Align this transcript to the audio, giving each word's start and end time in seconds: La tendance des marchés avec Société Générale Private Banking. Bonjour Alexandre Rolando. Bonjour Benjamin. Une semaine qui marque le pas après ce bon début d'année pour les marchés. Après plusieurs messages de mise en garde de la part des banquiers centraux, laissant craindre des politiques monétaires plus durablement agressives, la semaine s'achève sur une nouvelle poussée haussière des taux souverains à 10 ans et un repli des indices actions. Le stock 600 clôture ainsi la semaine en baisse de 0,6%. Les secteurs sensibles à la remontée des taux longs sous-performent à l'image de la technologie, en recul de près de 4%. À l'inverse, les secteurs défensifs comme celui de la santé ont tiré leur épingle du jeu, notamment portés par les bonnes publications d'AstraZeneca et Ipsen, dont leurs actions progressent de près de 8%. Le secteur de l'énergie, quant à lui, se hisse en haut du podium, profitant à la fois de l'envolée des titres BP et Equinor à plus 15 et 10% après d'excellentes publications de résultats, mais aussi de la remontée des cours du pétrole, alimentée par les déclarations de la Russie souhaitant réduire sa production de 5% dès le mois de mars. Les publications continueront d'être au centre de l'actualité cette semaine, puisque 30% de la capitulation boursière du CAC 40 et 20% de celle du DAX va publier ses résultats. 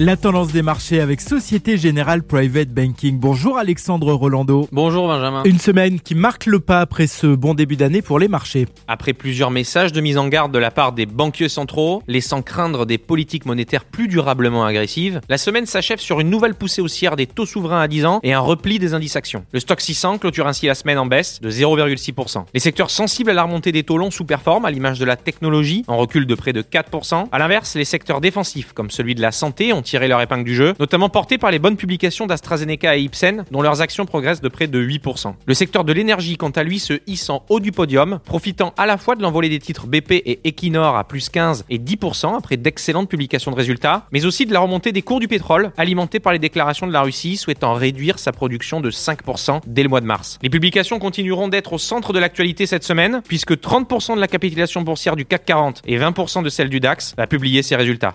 La 0.00 0.16
tendance 0.16 0.52
des 0.52 0.62
marchés 0.62 1.00
avec 1.00 1.20
Société 1.20 1.76
Générale 1.76 2.22
Private 2.22 2.68
Banking. 2.68 3.18
Bonjour 3.18 3.58
Alexandre 3.58 4.12
Rolando. 4.12 4.68
Bonjour 4.70 5.08
Benjamin. 5.08 5.42
Une 5.42 5.58
semaine 5.58 5.98
qui 5.98 6.14
marque 6.14 6.46
le 6.46 6.60
pas 6.60 6.80
après 6.80 7.08
ce 7.08 7.26
bon 7.26 7.52
début 7.52 7.74
d'année 7.74 8.00
pour 8.00 8.20
les 8.20 8.28
marchés. 8.28 8.68
Après 8.86 9.12
plusieurs 9.12 9.50
messages 9.50 9.92
de 9.92 10.00
mise 10.00 10.16
en 10.16 10.28
garde 10.28 10.52
de 10.52 10.58
la 10.60 10.70
part 10.70 10.92
des 10.92 11.04
banquiers 11.04 11.48
centraux, 11.48 12.04
laissant 12.06 12.42
craindre 12.42 12.86
des 12.86 12.96
politiques 12.96 13.44
monétaires 13.44 13.84
plus 13.84 14.06
durablement 14.06 14.64
agressives, 14.64 15.20
la 15.28 15.36
semaine 15.36 15.66
s'achève 15.66 15.98
sur 15.98 16.20
une 16.20 16.30
nouvelle 16.30 16.54
poussée 16.54 16.80
haussière 16.80 17.16
des 17.16 17.26
taux 17.26 17.44
souverains 17.44 17.80
à 17.80 17.88
10 17.88 18.06
ans 18.06 18.20
et 18.22 18.32
un 18.32 18.38
repli 18.38 18.78
des 18.78 18.94
indices 18.94 19.16
actions. 19.16 19.44
Le 19.50 19.58
stock 19.58 19.80
600 19.80 20.18
clôture 20.18 20.46
ainsi 20.46 20.66
la 20.66 20.76
semaine 20.76 20.98
en 20.98 21.06
baisse 21.06 21.40
de 21.40 21.50
0,6%. 21.50 22.44
Les 22.54 22.60
secteurs 22.60 22.90
sensibles 22.90 23.30
à 23.30 23.34
la 23.34 23.42
remontée 23.42 23.72
des 23.72 23.82
taux 23.82 23.98
longs 23.98 24.12
sous-performent 24.12 24.64
à 24.64 24.70
l'image 24.70 25.00
de 25.00 25.04
la 25.04 25.16
technologie, 25.16 25.82
en 25.88 25.96
recul 25.96 26.24
de 26.24 26.36
près 26.36 26.52
de 26.52 26.62
4%. 26.62 27.26
À 27.32 27.38
l'inverse, 27.40 27.74
les 27.74 27.84
secteurs 27.84 28.20
défensifs 28.20 28.72
comme 28.72 28.92
celui 28.92 29.16
de 29.16 29.22
la 29.22 29.32
santé 29.32 29.72
ont 29.72 29.82
tiré 29.88 30.06
leur 30.06 30.20
épingle 30.20 30.44
du 30.44 30.54
jeu, 30.54 30.74
notamment 30.78 31.08
portés 31.08 31.38
par 31.38 31.50
les 31.50 31.58
bonnes 31.58 31.76
publications 31.76 32.26
d'AstraZeneca 32.26 32.96
et 32.96 33.00
Ipsen, 33.00 33.44
dont 33.50 33.62
leurs 33.62 33.80
actions 33.80 34.04
progressent 34.04 34.42
de 34.42 34.48
près 34.48 34.66
de 34.66 34.78
8%. 34.80 35.34
Le 35.46 35.54
secteur 35.54 35.84
de 35.84 35.92
l'énergie, 35.94 36.36
quant 36.36 36.50
à 36.50 36.62
lui, 36.62 36.78
se 36.78 37.00
hisse 37.06 37.30
en 37.30 37.44
haut 37.48 37.60
du 37.60 37.72
podium, 37.72 38.20
profitant 38.24 38.74
à 38.76 38.84
la 38.84 38.98
fois 38.98 39.16
de 39.16 39.22
l'envolée 39.22 39.48
des 39.48 39.58
titres 39.58 39.86
BP 39.86 40.12
et 40.12 40.40
Equinor 40.44 40.96
à 40.96 41.04
plus 41.04 41.30
15 41.30 41.64
et 41.70 41.78
10% 41.78 42.36
après 42.36 42.58
d'excellentes 42.58 43.08
publications 43.08 43.50
de 43.50 43.56
résultats, 43.56 44.06
mais 44.12 44.26
aussi 44.26 44.44
de 44.44 44.52
la 44.52 44.60
remontée 44.60 44.92
des 44.92 45.00
cours 45.00 45.20
du 45.20 45.28
pétrole, 45.28 45.72
alimentée 45.78 46.20
par 46.20 46.34
les 46.34 46.38
déclarations 46.38 46.86
de 46.86 46.92
la 46.92 47.00
Russie 47.00 47.38
souhaitant 47.38 47.72
réduire 47.72 48.18
sa 48.18 48.32
production 48.32 48.82
de 48.82 48.90
5% 48.90 49.60
dès 49.66 49.82
le 49.82 49.88
mois 49.88 50.02
de 50.02 50.06
mars. 50.06 50.38
Les 50.42 50.50
publications 50.50 50.98
continueront 50.98 51.48
d'être 51.48 51.72
au 51.72 51.78
centre 51.78 52.12
de 52.12 52.18
l'actualité 52.18 52.66
cette 52.66 52.84
semaine, 52.84 53.22
puisque 53.26 53.52
30% 53.52 54.16
de 54.16 54.20
la 54.20 54.28
capitulation 54.28 54.82
boursière 54.82 55.16
du 55.16 55.24
CAC 55.24 55.46
40 55.46 55.82
et 55.86 55.98
20% 55.98 56.42
de 56.42 56.50
celle 56.50 56.68
du 56.68 56.80
DAX 56.80 57.14
va 57.16 57.26
publier 57.26 57.62
ses 57.62 57.76
résultats. 57.76 58.14